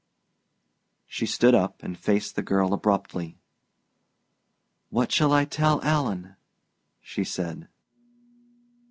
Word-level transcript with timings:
She 1.05 1.27
stood 1.27 1.53
up 1.53 1.83
and 1.83 1.95
faced 1.95 2.35
the 2.35 2.41
girl 2.41 2.73
abruptly. 2.73 3.37
"What 4.89 5.11
shall 5.11 5.31
I 5.31 5.45
tell 5.45 5.79
Alan?" 5.83 6.37
she 7.01 7.23
said. 7.23 7.67